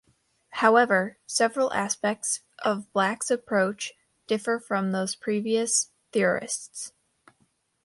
However, 0.65 1.19
several 1.27 1.71
aspects 1.73 2.39
of 2.65 2.91
Black's 2.91 3.29
approach 3.29 3.93
differ 4.25 4.57
from 4.57 4.93
those 4.93 5.13
previous 5.13 5.91
theorists. 6.11 6.91